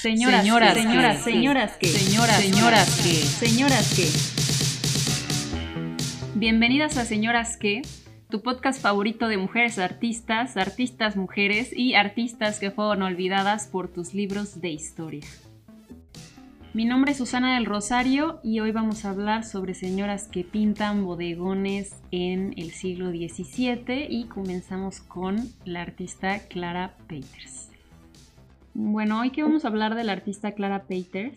[0.00, 4.08] Señoras, señoras, señoras, señoras que, señoras, señoras que, señoras que.
[6.38, 7.82] Bienvenidas a Señoras que,
[8.30, 14.14] tu podcast favorito de mujeres artistas, artistas mujeres y artistas que fueron olvidadas por tus
[14.14, 15.26] libros de historia.
[16.72, 21.04] Mi nombre es Susana del Rosario y hoy vamos a hablar sobre señoras que pintan
[21.04, 27.59] bodegones en el siglo XVII y comenzamos con la artista Clara Peters.
[28.74, 31.36] Bueno, hoy que vamos a hablar de la artista Clara Peters,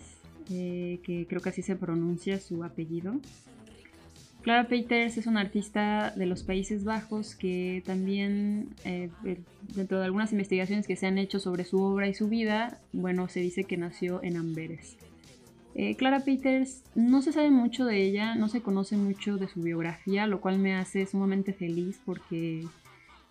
[0.51, 3.15] eh, que creo que así se pronuncia su apellido.
[4.43, 9.09] Clara Peters es una artista de los Países Bajos que también, eh,
[9.73, 13.27] dentro de algunas investigaciones que se han hecho sobre su obra y su vida, bueno,
[13.29, 14.97] se dice que nació en Amberes.
[15.73, 19.61] Eh, Clara Peters no se sabe mucho de ella, no se conoce mucho de su
[19.63, 22.63] biografía, lo cual me hace sumamente feliz porque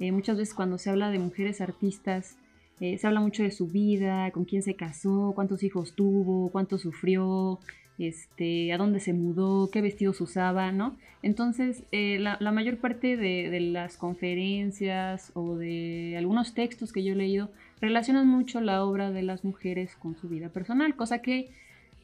[0.00, 2.36] muchas veces cuando se habla de mujeres artistas
[2.80, 6.78] eh, se habla mucho de su vida, con quién se casó, cuántos hijos tuvo, cuánto
[6.78, 7.60] sufrió,
[7.98, 10.96] este, a dónde se mudó, qué vestidos usaba, ¿no?
[11.22, 17.16] Entonces, eh, la, mayor parte de, las conferencias o de algunos textos que yo he
[17.16, 21.50] leído relacionan mucho la obra de las mujeres con su vida personal, cosa que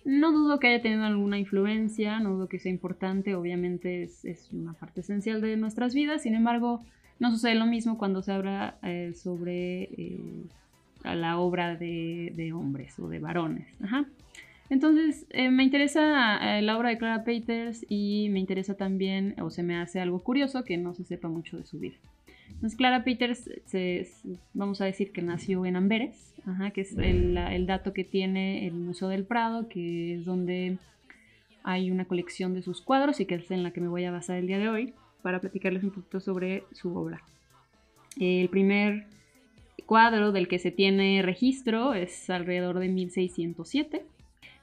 [0.05, 4.73] no dudo que haya tenido alguna influencia, no dudo que sea importante, obviamente es, una
[4.75, 6.81] parte esencial de nuestras vidas, sin embargo,
[7.19, 9.91] no sucede lo mismo cuando se habla eh, sobre
[11.05, 13.67] a la obra de, hombres o de varones.
[14.71, 19.51] Entonces, eh, me interesa eh, la obra de Clara Peters y me interesa también, o
[19.51, 21.97] se me hace algo curioso, que no se sepa mucho de su vida.
[22.49, 23.49] Entonces, Clara Peters,
[24.53, 26.35] vamos a decir que nació en Amberes,
[26.75, 30.79] que es el, dato que tiene el Museo del Prado, que es donde
[31.63, 34.11] hay una colección de sus cuadros y que es en la que me voy a
[34.11, 37.23] basar el día de hoy para platicarles un poquito sobre su obra.
[38.19, 39.07] El primer
[39.87, 44.07] cuadro del que se tiene registro es alrededor de 1607.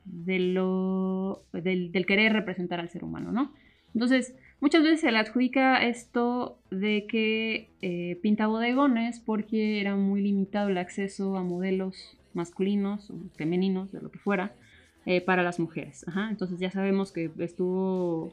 [0.05, 3.53] lo, del, del, querer representar al ser humano, ¿no?
[3.93, 10.21] Entonces, Muchas veces se le adjudica esto de que eh, pinta bodegones porque era muy
[10.21, 14.53] limitado el acceso a modelos masculinos o femeninos, de lo que fuera,
[15.09, 16.05] eh, para las mujeres.
[16.29, 18.31] Entonces ya sabemos que estuvo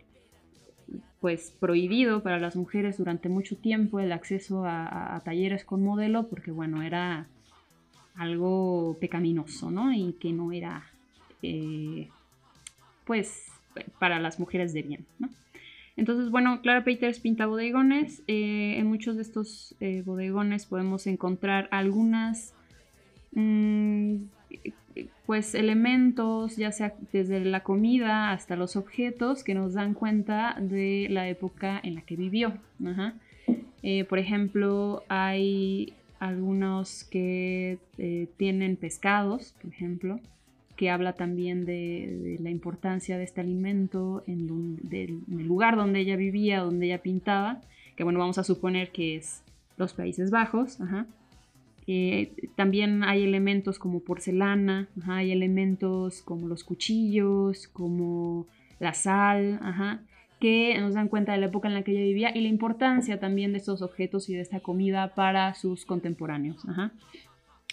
[1.22, 6.50] pues prohibido para las mujeres durante mucho tiempo el acceso a, talleres con modelo porque
[6.50, 7.28] bueno, era
[8.14, 9.90] algo pecaminoso, ¿no?
[9.90, 10.84] Y que no era
[11.42, 12.10] eh,
[13.06, 13.46] pues
[13.98, 15.30] para las mujeres de bien, ¿no?
[15.96, 18.22] Entonces, bueno, Clara Peters pinta bodegones.
[18.26, 19.74] Eh, en muchos de estos
[20.04, 22.52] bodegones podemos encontrar algunas,
[23.32, 24.16] mm,
[25.26, 31.08] pues, elementos, ya sea desde la comida hasta los objetos, que nos dan cuenta de
[31.10, 32.54] la época en la que vivió.
[33.82, 37.78] Eh, por ejemplo, hay algunos que
[38.36, 40.20] tienen pescados, por ejemplo
[40.76, 46.60] que habla también de, la importancia de este alimento en, el lugar donde ella vivía,
[46.60, 47.60] donde ella pintaba,
[47.96, 49.42] que bueno, vamos a suponer que es
[49.78, 50.78] los Países Bajos,
[51.86, 58.46] Eh, también hay elementos como porcelana, hay elementos como los cuchillos, como
[58.80, 59.60] la sal,
[60.40, 63.20] que nos dan cuenta de la época en la que ella vivía y la importancia
[63.20, 66.66] también de estos objetos y de esta comida para sus contemporáneos.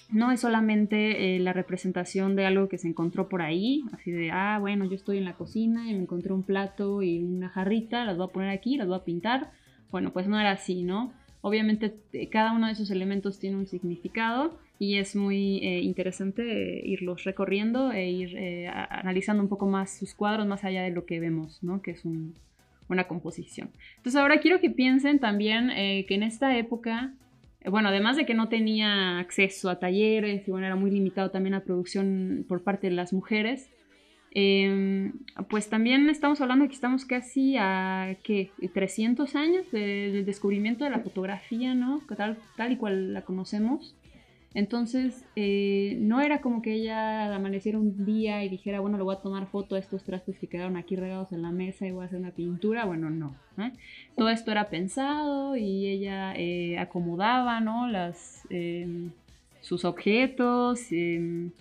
[0.10, 4.30] No es solamente eh, la representación de algo que se encontró por ahí, así de,
[4.32, 8.06] ah, bueno, yo estoy en la cocina y me encontré un plato y una jarrita,
[8.06, 9.52] las voy a poner aquí, las voy a pintar.
[9.90, 11.14] Bueno, pues no era así, ¿no?
[11.46, 16.42] Obviamente eh, cada uno de esos elementos tiene un significado y es muy eh, interesante
[16.42, 18.38] eh, irlos recorriendo e ir
[18.70, 21.82] analizando un poco más sus cuadros más allá de lo que vemos, ¿no?
[21.82, 22.04] que es
[22.88, 23.72] una composición.
[23.98, 27.14] Entonces ahora quiero que piensen también que en esta época,
[27.66, 31.56] bueno, además de que no tenía acceso a talleres y bueno, era muy limitado también
[31.56, 33.70] a producción por parte de las mujeres,
[34.36, 35.14] Em,
[35.48, 38.50] pues también estamos hablando que estamos casi a ¿qué?
[38.74, 42.02] 300 años del descubrimiento de la fotografía, ¿no?
[42.18, 43.96] Tal, tal y cual la conocemos.
[44.56, 49.16] Entonces, eh, no era como que ella amaneciera un día y dijera, bueno, le voy
[49.16, 52.04] a tomar foto a estos trastes que quedaron aquí regados en la mesa y voy
[52.04, 52.86] a hacer una pintura.
[52.86, 53.36] Bueno, no.
[54.16, 57.88] Todo esto era pensado y ella eh, acomodaba, ¿no?
[57.88, 59.12] Las, em,
[59.62, 61.52] sus objetos em,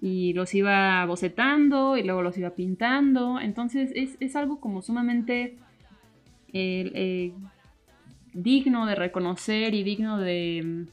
[0.00, 3.40] y los iba bocetando y luego los iba pintando.
[3.40, 5.56] Entonces es, algo como sumamente
[6.52, 7.32] eh,
[8.32, 10.86] digno de reconocer y digno de,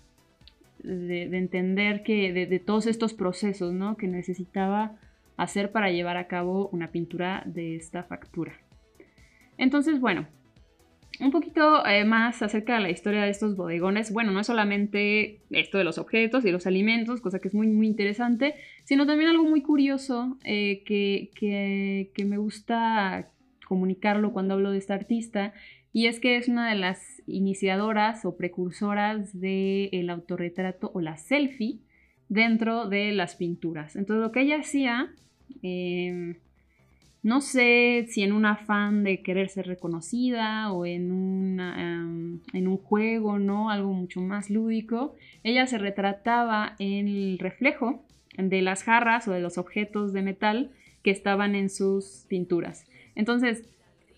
[0.86, 3.98] de, entender que de, todos estos procesos ¿no?
[3.98, 4.96] que necesitaba
[5.38, 8.54] hacer para llevar a cabo una pintura de esta factura.
[9.58, 10.28] Entonces, bueno,
[11.20, 14.12] un poquito eh, más acerca de la historia de estos bodegones.
[14.12, 17.68] Bueno, no es solamente esto de los objetos y los alimentos, cosa que es muy,
[17.68, 23.30] muy interesante, sino también algo muy curioso eh, que, me gusta
[23.68, 25.54] comunicarlo cuando hablo de esta artista,
[25.94, 31.80] y es que es una de las iniciadoras o precursoras del autorretrato o la selfie
[32.28, 33.96] dentro de las pinturas.
[33.96, 35.14] Entonces lo que ella hacía...
[35.62, 36.36] Eh,
[37.26, 42.78] no sé si en un afán de querer ser reconocida o en, em, en un
[42.78, 43.72] juego, ¿no?
[43.72, 45.16] Algo mucho más lúdico.
[45.44, 48.04] Ella se retrataba en el reflejo
[48.38, 50.70] de las jarras o de los objetos de metal
[51.02, 52.86] que estaban en sus pinturas.
[53.16, 53.64] Entonces,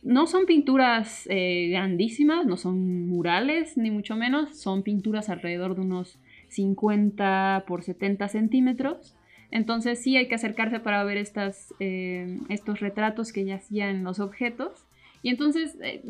[0.04, 5.82] no son pinturas eh, grandísimas, no son murales, ni mucho menos, son pinturas alrededor de
[5.82, 6.20] unos
[6.50, 9.17] 50 por 70 centímetros
[9.52, 14.86] entonces sí hay que acercarse para ver estas, eh, estos retratos que en los objetos.
[15.24, 16.02] Y entonces eh,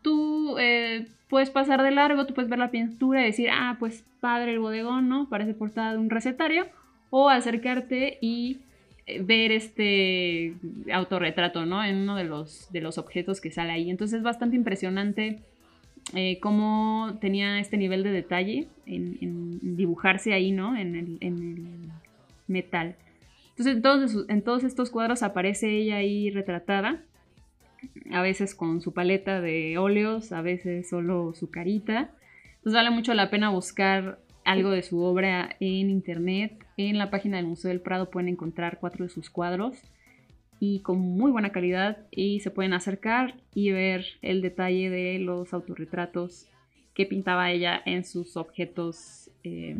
[0.00, 4.04] tú eh, puedes pasar de largo, tú puedes ver la pintura y decir, ah, pues
[4.20, 5.28] padre el bodegón, ¿no?
[5.28, 6.66] Parece portada de un recetario.
[7.10, 8.60] O acercarte y
[9.20, 10.54] ver este
[10.90, 11.84] autorretrato, ¿no?
[11.84, 13.90] En uno de los, de los objetos que sale ahí.
[13.90, 15.40] Entonces es bastante impresionante
[16.40, 20.74] cómo tenía este nivel de detalle en, dibujarse ahí, ¿no?
[20.76, 21.81] En el,
[22.52, 22.96] metal.
[23.56, 27.02] Entonces en todos, estos cuadros aparece ella ahí retratada,
[28.12, 32.10] a veces con su paleta de óleos, a veces solo su carita.
[32.56, 36.64] Entonces vale mucho la pena buscar algo de su obra en internet.
[36.76, 39.82] En la página del Museo del Prado pueden encontrar cuatro de sus cuadros
[40.60, 45.52] y con muy buena calidad y se pueden acercar y ver el detalle de los
[45.52, 46.46] autorretratos
[46.94, 49.76] que pintaba ella en sus objetos eh,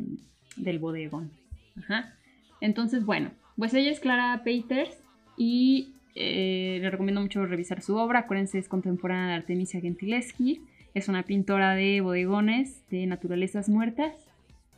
[0.56, 1.30] del bodegón.
[1.78, 2.16] Ajá.
[2.62, 4.96] Entonces, bueno, pues ella es Clara Peters
[5.36, 8.20] y eh, le recomiendo mucho revisar su obra.
[8.20, 10.62] Acuérdense, es contemporánea de Artemisia Gentileschi.
[10.94, 14.14] Es una pintora de bodegones, de naturalezas muertas.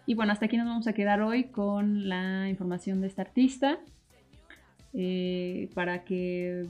[0.07, 3.79] Y bueno, hasta aquí nos vamos a quedar hoy con la información de esta artista.
[4.95, 6.67] Eh, para que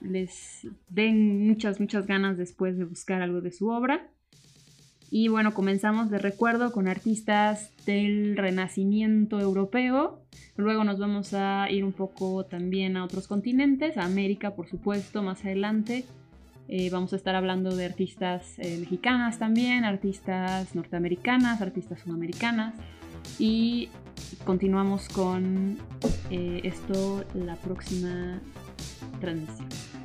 [0.00, 4.06] les den muchas, muchas ganas después de buscar algo de su obra.
[5.10, 10.20] Y bueno, comenzamos de recuerdo con artistas del Renacimiento europeo.
[10.56, 15.22] Luego nos vamos a ir un poco también a otros continentes, a América por supuesto,
[15.22, 16.04] más adelante.
[16.68, 22.74] Eh, vamos a estar hablando de artistas eh, mexicanas también, artistas norteamericanas, artistas sudamericanas.
[23.38, 23.88] Y
[24.44, 25.78] continuamos con
[26.30, 28.40] eh, esto la próxima
[29.20, 29.95] transmisión.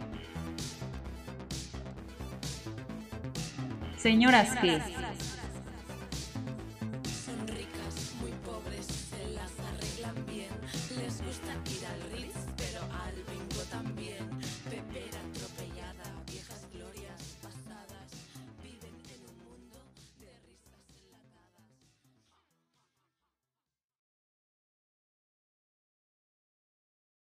[4.02, 4.82] Señoras que...